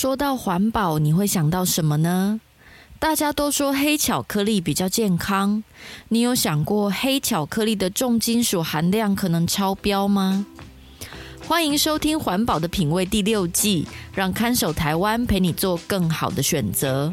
[0.00, 2.40] 说到环保，你会想到什么呢？
[2.98, 5.62] 大家都说黑巧克力比较健康，
[6.08, 10.46] 你有想过黑巧克力的重金属含量可能超标吗？
[11.46, 17.12] 欢迎收听《环保的品味》第六季，让看守台湾陪你做更好的选择。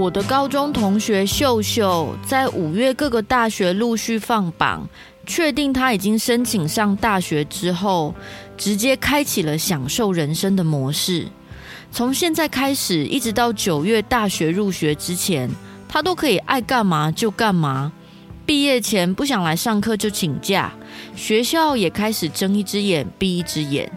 [0.00, 4.88] 我的高中同学秀秀，在五月各个大学陆续放榜，
[5.26, 8.14] 确定他已经申请上大学之后，
[8.56, 11.26] 直接开启了享受人生的模式。
[11.92, 15.50] 从现在开始，一直到九月大学入学之前，
[15.86, 17.92] 他都可以爱干嘛就干嘛。
[18.46, 20.72] 毕业前不想来上课就请假，
[21.14, 23.92] 学校也开始睁一只眼闭一只眼。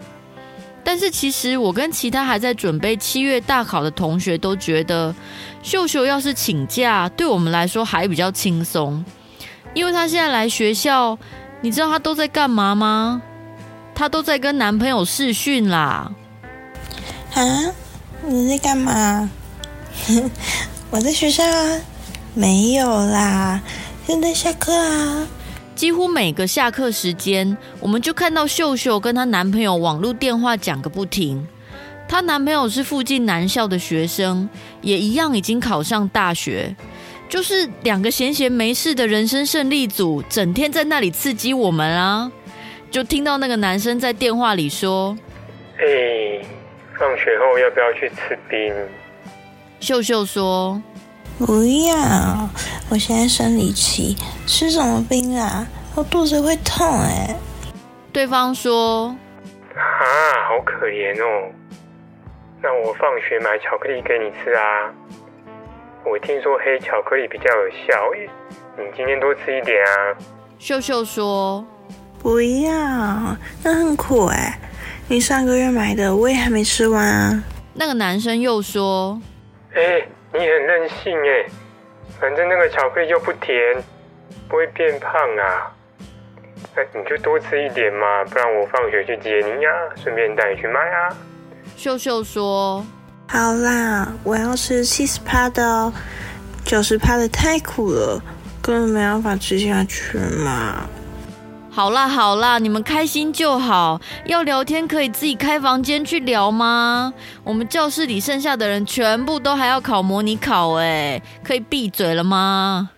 [0.86, 5.14] 但是其实我跟其他还在准备七月大考的同学都觉得，
[5.64, 9.02] 秀秀要是请假，对我们来说还比较轻松，
[9.72, 11.18] 因为她现在来学校，
[11.62, 13.22] 你知道她都在干嘛吗？
[13.94, 16.12] 她都在跟男朋友试训啦。
[17.32, 17.42] 啊？
[18.26, 19.30] 你在干嘛？
[20.90, 21.80] 我在学校啊，
[22.34, 23.58] 没有啦，
[24.06, 25.26] 现在下课啊。
[25.74, 31.48] 几乎每个下课时间，我们就看到秀秀跟她男朋友网络电话讲个不停。
[32.08, 34.48] 她男朋友是附近男校的学生，
[34.80, 36.74] 也一样已经考上大学，
[37.28, 42.30] 就是两个闲闲没事的人生胜利组，整天在那里刺激我们啊！
[42.90, 45.16] 就听到那个男生在电话里说
[45.78, 46.46] ：“哎，
[46.98, 48.72] 放学后要不要去吃冰？”
[49.80, 50.80] 秀秀说。
[51.36, 52.48] 不要！
[52.88, 54.16] 我现在生理期，
[54.46, 55.66] 吃什么冰啊？
[55.96, 57.34] 我肚子会痛哎。
[58.12, 59.08] 对方说
[59.74, 60.06] ：“啊，
[60.48, 61.50] 好可怜哦。
[62.64, 64.90] 那我放学买巧克力给你吃啊。
[66.02, 68.30] 我听说黑巧克力比较有效耶，
[68.78, 70.16] 你今天多吃一点啊。”
[70.58, 71.62] 秀秀说
[72.18, 72.72] ：“不要，
[73.62, 74.58] 那很苦哎。
[75.06, 79.20] 你上个月买的，我也还没吃完啊。”那个男生又说
[79.76, 80.02] ：“哎。”
[80.36, 81.46] 你很任性哎，
[82.18, 83.56] 反正那个巧克力又不甜，
[84.48, 85.70] 不会变胖啊。
[86.74, 91.16] 哎，你就多吃一点嘛，不然我放学去接你呀，顺便带你去买啊。
[91.76, 92.84] 秀秀说
[93.28, 95.92] ：“好啦，我要吃七十趴的哦，
[96.64, 98.22] 九十趴的太苦了，
[98.62, 100.86] 根本没办法吃下去嘛。”
[101.70, 104.00] 好啦好啦，你们开心就好。
[104.26, 107.12] 要聊天可以自己开房间去聊吗？
[107.42, 112.90] 我们教室里剩下的人全部都还要考模拟考，哎，可以闭嘴了吗？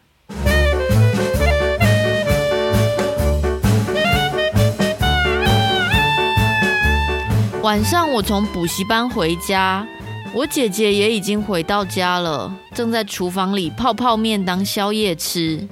[7.66, 9.84] 晚上我从补习班回家，
[10.32, 15.66] 我姐姐也已经回到家了，正在厨房里泡泡面当宵夜吃。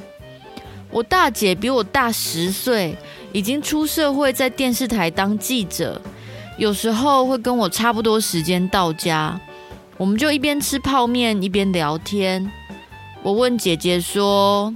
[0.91, 2.99] 我大姐比我大十岁，
[3.31, 6.03] 已经出社会，在电视台当记者，
[6.59, 9.41] 有时候会跟我差不多时间到家，
[9.97, 12.51] 我们就一边吃泡面一边聊天。
[13.23, 14.75] 我问姐姐说：“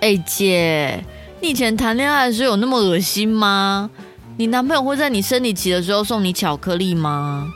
[0.00, 1.02] 哎，姐，
[1.40, 3.90] 你以前谈恋爱的时候有那么恶心吗？
[4.38, 7.52] 你男朋友会在你生理期的时候送你巧克力吗？”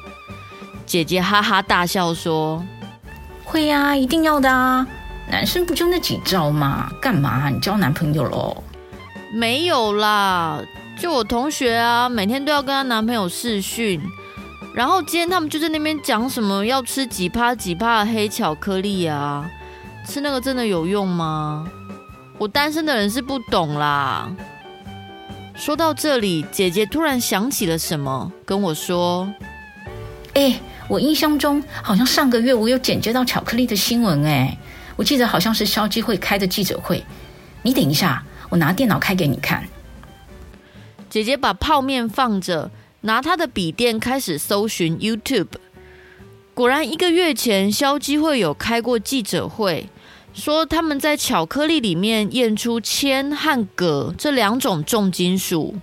[0.86, 2.64] 姐姐哈哈大笑说
[3.44, 4.86] ：“会呀，一定要的啊。”
[5.30, 6.90] 男生不就那几招吗？
[7.00, 7.48] 干嘛？
[7.48, 8.64] 你交男朋友喽？
[9.32, 10.60] 没有啦，
[10.98, 14.00] 就我同学啊，每天都要跟她男朋友视讯，
[14.74, 19.48] 然后今天他们就在那边讲什么要吃几趴几趴的黑巧克力啊，
[20.04, 21.68] 吃那个真的有用吗？
[22.38, 24.28] 我单身的人是不懂啦。
[25.60, 29.30] 说到这里，姐姐突然想起了什么，跟我说
[30.32, 30.58] ：“哎，
[30.88, 34.56] 我印象中好像上个月我有剪接到巧克力的新闻，哎。”
[34.96, 37.04] 我记得好像是消基会开的记者会，
[37.60, 39.68] 你等一下，我拿电脑开给你看。
[41.10, 42.70] 姐姐把泡面放着，
[43.02, 45.48] 拿她的笔电开始搜寻 YouTube。
[46.54, 49.90] 果然，一个月前消基会有开过记者会，
[50.32, 55.74] 说他们在巧克力里面验出铅和铬这两种重金属。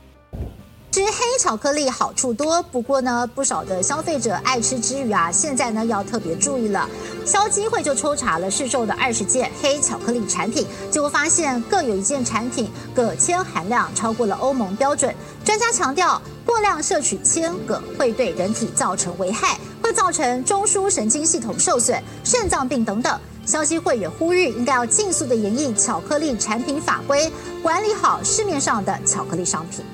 [0.90, 6.90] 吃黑巧克力好处多，不过呢，不少的消费者爱吃之余啊，现在呢要特别注意了。
[7.24, 15.14] 消基会就抽查了市售的二十件黑巧克力产品，结果发现各有一件产品铬铅含量超过了欧盟标准。
[15.46, 23.20] 专家强调，过量摄取铅铬会对人体造成危害，会造成中枢神经系统受损、肾脏病等等。
[23.48, 27.32] 消基会也呼吁，应该要尽速的研议巧克力产品法规，
[27.64, 29.86] 管理好市面上的巧克力商品。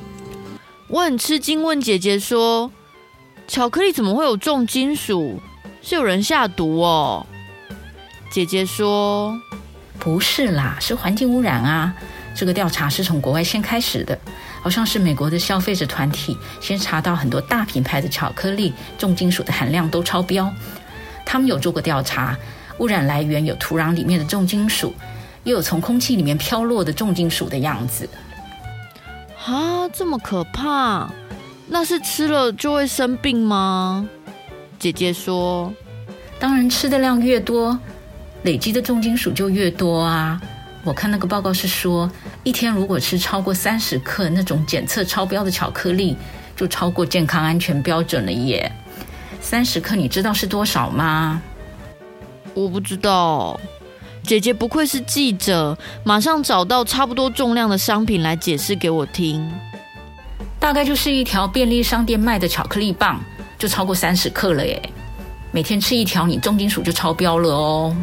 [0.88, 2.72] 我很吃惊，问姐姐说
[3.48, 5.40] ：“巧克力怎么会有重金属？
[5.84, 7.28] 是有人下毒哦？”
[8.32, 9.40] 姐姐说
[10.00, 11.94] ：“不是啦，是环境污染啊。
[12.36, 14.18] 这个调查是从国外先开始的，
[14.64, 20.52] 好像是美国的消费者团体先查到很多大品牌的巧克力重金属的含量都超标。
[21.24, 22.36] 他们有做过调查，
[22.80, 24.94] 污染来源有土壤里面的重金属，
[25.44, 28.10] 又有从空气里面飘落的重金属的样子。”
[29.46, 31.10] 啊，这么可怕！
[31.68, 34.08] 那是吃了就会生病吗？
[34.80, 35.74] 姐姐说，
[36.40, 37.78] 当然吃的量越多，
[38.44, 40.42] 累积的重金属就越多啊。
[40.84, 42.10] 我看那个报告是说，
[42.44, 46.18] 一天如果吃超过三十克那种检测超标的巧克力，
[46.56, 48.72] 就超过健康安全标准了耶。
[49.42, 51.42] 三十克你知道是多少吗？
[52.54, 53.60] 我不知道。
[54.24, 59.52] 姐姐不愧是记者，马上找到差不多重量的商品来解释给我听。
[60.60, 63.20] 大概就是一条便利商店卖的巧克力棒，
[63.60, 64.82] 就超过三十克了耶。
[65.52, 67.96] 每天吃一条，你重金属就超标了哦。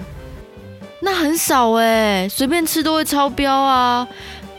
[1.00, 4.06] 那很少哎，随便吃都会超标啊。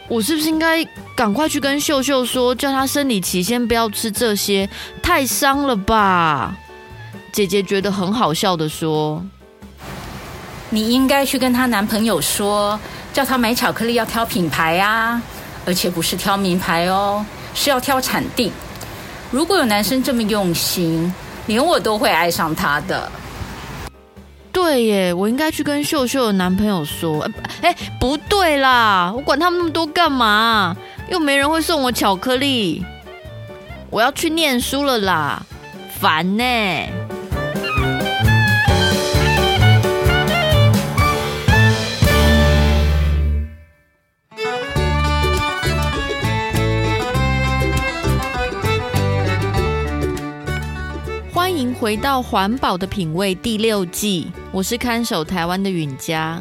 [0.07, 0.83] 我是不是应该
[1.15, 4.67] 赶快去跟秀秀说，叫她生理期先不要吃这些，
[5.03, 6.57] 太伤了吧？
[7.31, 9.23] 姐姐觉得很好笑的说。
[10.71, 12.79] 你应该去跟她男朋友说，
[13.13, 15.21] 叫她买巧克力要挑品牌啊，
[15.65, 17.23] 而且不是挑名牌哦，
[17.53, 18.51] 是要挑产地。
[19.29, 21.13] 如果有男生这么用心，
[21.45, 23.12] 连我都会爱上他的。
[24.51, 27.29] 对耶，我应该去跟秀秀的男朋友说。
[27.62, 30.75] 哎，不对啦，我管他们那么多干嘛？
[31.09, 32.83] 又没人会送我巧克力。
[33.89, 35.44] 我要去念书了啦，
[36.00, 36.44] 烦呢。
[51.81, 56.39] 回到环保的品味第六季，我是看守台湾的允嘉。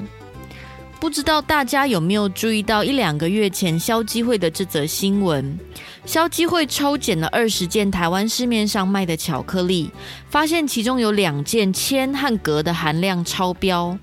[1.00, 5.58] 不知道大家有没有注意到一两个月前消基会的这则新闻？
[6.04, 9.90] 消基会抽检了二十件台湾市面上卖的巧克力，
[10.28, 13.98] 发现其中有两件铅和铬的含量超标。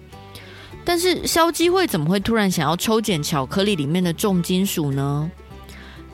[0.83, 5.29] 但是消基会怎么会突然想要抽检巧克力里面的重金属呢？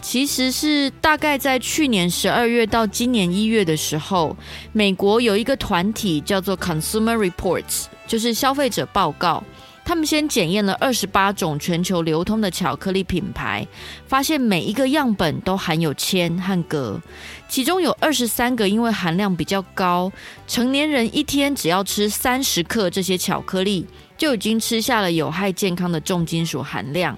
[0.03, 4.35] 其实是大概在去年十二月到今年一月的时候，
[4.73, 9.41] 美国有一个团体叫做 Consumer Reports，就是消费者报告。
[9.85, 13.65] 他们先检验了二十八种全球流通的巧克力品牌，
[14.05, 17.01] 发现每一个样本都含有铅和铬，
[17.47, 20.11] 其中有二十三个因为含量比较高，
[20.47, 23.85] 成年人一天只要吃三十克这些巧克力，
[24.17, 27.17] 就已经吃下了有害健康的重金属含量。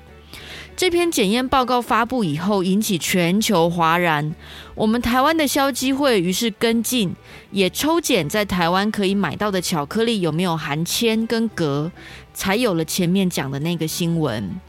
[0.78, 4.36] 这篇检验报告发布以后，引起全球哗然。
[4.76, 7.16] 我们台湾的消基会于是跟进，
[7.52, 11.90] 也抽检在台湾可以买到的巧克力有没有含铅跟铬，
[12.34, 14.60] 才有了前面讲的那个新闻。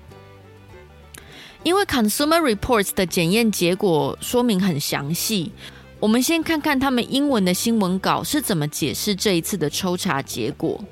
[1.65, 5.51] 因为 Consumer Reports 的检验结果说明很详细，
[5.99, 10.85] 我们先看看他们英文的新闻稿是怎么解释这一次的抽查结果。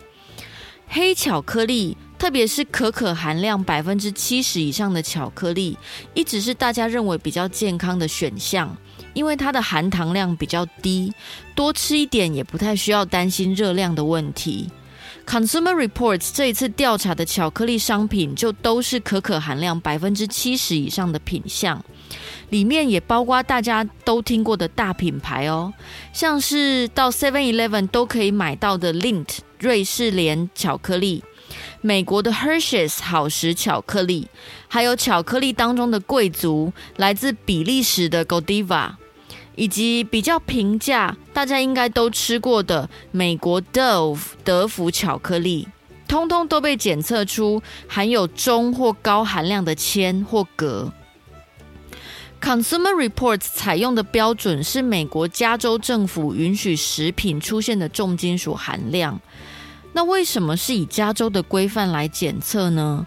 [0.89, 1.97] 黑巧克力。
[2.25, 5.77] 特别是可可含量百分之七十以上的巧克力，
[6.15, 8.75] 一直是大家认为比较健康的选项，
[9.13, 11.13] 因为它的含糖量比较低，
[11.55, 14.71] 多吃一点也不太需要担心热量的问题。
[15.27, 21.85] Consumer Reports 这一次调查的巧克力商品，就都是可可含量百分之七十以上的品项，
[22.49, 25.75] 里面也包括大家都听过的大品牌哦，
[26.15, 31.23] 像是到 Seven Eleven 都可以买到的 Lindt 瑞士莲巧克力。
[31.81, 34.29] 美国的 Hershey's 好时巧克力，
[34.69, 38.93] 还有巧克力当中的贵族，来自比利时的 Godiva，
[39.55, 45.69] 以及比较平价，大家应该都吃过的美国 Dove 德芙巧克力，
[46.09, 50.93] 通通都被检测出含有中或高含量的铅或铬。
[52.41, 59.19] Consumer Reports 采用的标准是美国加州政府允许食品出现的重金属含量。
[59.95, 63.07] 那为什么是以加州的规范来检测呢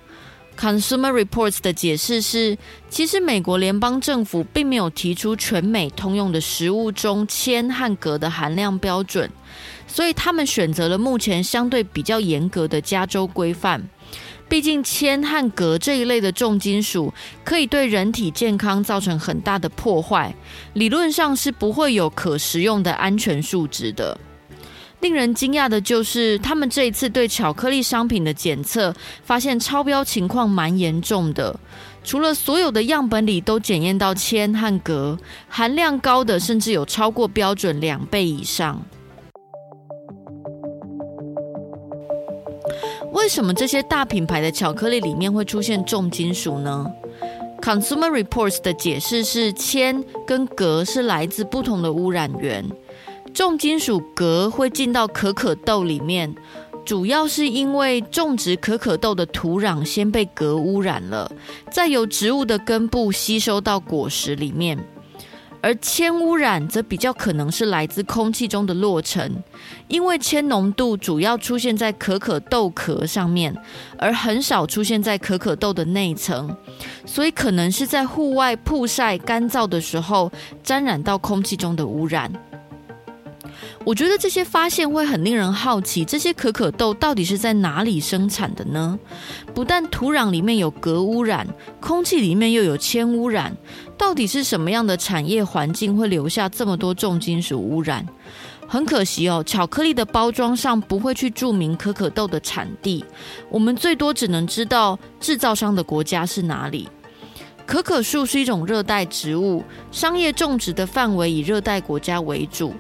[0.57, 2.57] ？Consumer Reports 的解释是，
[2.89, 9.29] 其实美国联邦政府并没有提出全美通用的食物中铅和镉的含量标准，
[9.85, 13.87] 所以他们选择了目前相对比较严格的加州规范。
[14.49, 17.13] 毕竟铅和镉这一类的重金属
[17.43, 20.33] 可以对人体健康造成很大的破坏，
[20.73, 24.17] 理论上是不会有可食用的安全数值的。
[24.99, 31.57] 令人惊讶的就是，他们这一次对巧克力商品的检测发现超标情况蛮严重的。
[32.03, 38.81] 除了所有的样本里都检验到铅和镉，含量高的甚至有超过标准两倍以上。
[43.13, 46.85] 为什么这些大品牌的巧克力里面会出现重金属呢
[47.61, 52.65] ？Consumer Reports 的解释是，铅跟镉是来自不同的污染源。
[53.37, 56.33] 重金属镉会进到可可豆里面，
[56.83, 61.31] 主要是因为种植可可豆的土壤先被镉污染了，
[61.69, 64.83] 再由植物的根部吸收到果实里面。
[65.61, 69.43] 而铅污染则比较可能是来自空气中的落尘，
[69.87, 73.55] 因为铅浓度主要出现在可可豆壳上面，
[73.99, 76.57] 而很少出现在可可豆的内层，
[77.05, 80.31] 所以可能是在户外曝晒干燥的时候
[80.63, 82.31] 沾染到空气中的污染。
[83.87, 88.99] 我觉得这些发现会很令人好奇，这些可可豆到底是在哪里生产的呢？
[89.53, 91.47] 不但土壤里面有镉污染，
[91.79, 93.55] 空气里面又有铅污染，
[93.97, 98.05] 到底是什么样的产业环境会留下这么多重金属污染？
[98.67, 103.05] 很可惜哦，巧克力的包装上不会去注明可可豆的产地，
[103.49, 106.89] 我们最多只能知道制造商的国家是哪里。
[107.65, 112.73] 可可树是一种热带植物，商业种植的范围以热带国家为主。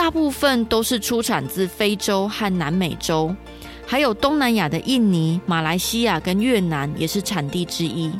[0.00, 3.36] 大部分都是出产自非洲和南美洲，
[3.86, 8.10] 还有东南亚的印尼、马来西亚跟越南也是产地之一。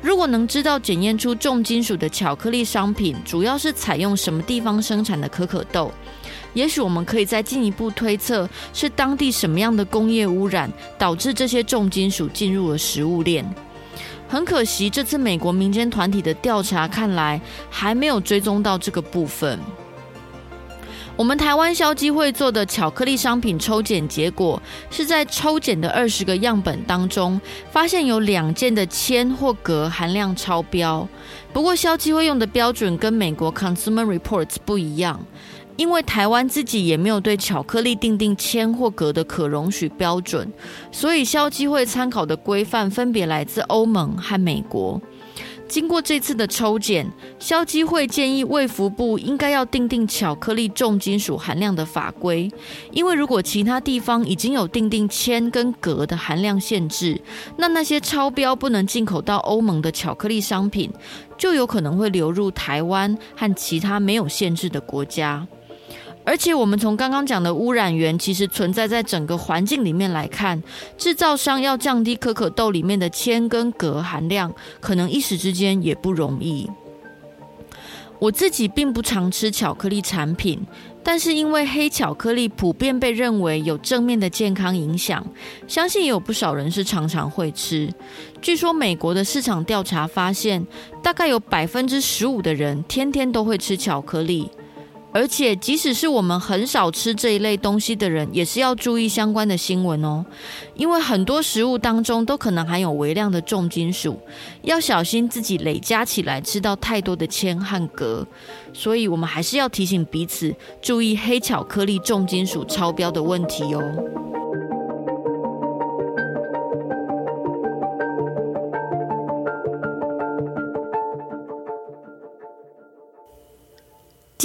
[0.00, 5.90] 如果能知道检验出重金属的巧克力商品主要是采用什么地方生产的可可豆，
[6.54, 13.44] 也许我们可以再进一步推测是当地什么样的工业污染导致这些重金属进入了食物链。
[14.28, 19.58] 很可惜，这次美国民间团体的调查看来还没有追踪到这个部分。
[21.16, 31.08] 我们台湾消基会做的巧克力商品抽检结果，是在抽检的二十个样本当中，发现有两件的铅或鎘含量超标。
[31.54, 35.18] 不过消基会用的标准跟美国 Consumer Reports 不一样，
[35.76, 40.52] 因为台湾自己也没有对巧克力订定铅或鎘的可容许标准，
[40.92, 45.00] 所以消基会参考的规范分别来自欧盟和美国。
[45.68, 52.50] 经过这次的抽检，消基会建议卫福部应该要定定巧克力重金属含量的法规，
[52.92, 57.20] 因为如果其他地方已经有定定铅跟镉的含量限制，
[57.56, 60.90] 那那些超标不能进口到欧盟的巧克力商品，
[61.36, 65.46] 就有可能会流入台湾和其他没有限制的国家。
[66.26, 70.60] 而且，我们从刚刚讲的污染源其实存在在整个环境里面来看，
[70.98, 76.68] 制造商要降低可可豆里面的铅跟镉含量，可能一时之间也不容易。
[78.18, 80.60] 我自己并不常吃巧克力产品，
[81.04, 85.24] 但是因为黑巧克力普遍被认为有正面的健康影响，
[85.68, 87.88] 相信也有不少人是常常会吃。
[88.42, 90.66] 据说美国的市场调查发现，
[91.02, 94.50] 大概有百分之十五的人天天都会吃巧克力。
[95.16, 100.22] 而且，即使是我们很少吃这一类东西的人，也是要注意相关的新闻哦，
[100.74, 104.20] 因为很多食物当中都可能含有微量的重金属，
[104.60, 108.26] 要小心自己累加起来吃到太多的铅和镉。
[108.74, 113.80] 所以，我们还是要提醒彼此注意黑巧克力重金属超标的问题哦。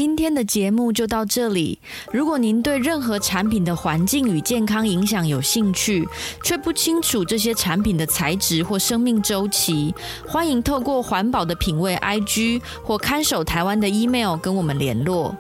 [0.02, 1.78] 今天的节目就到这里。
[2.12, 6.10] 如果您对任何产品的环境与健康影响有兴趣，
[6.44, 9.94] 却不清楚这些产品的材质或生命周期，
[10.28, 15.38] 欢迎透过环保的品味 IG 或看守台湾的 email 跟我们联络。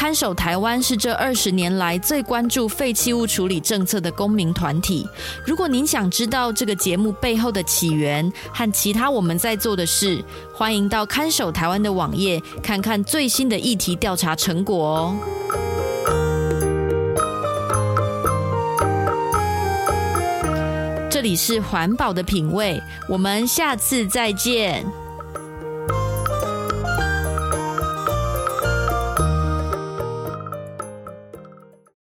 [0.00, 5.06] 看守台湾是这二十年来最关注废弃物处理政策的公民团体。
[5.44, 15.16] 如果您想知道这个节目背后的起源和其他我们在做的事，欢迎到看守台湾的网页看看最新的议题调查成果哦。
[21.10, 24.82] 这里是环保的品味，我们下次再见。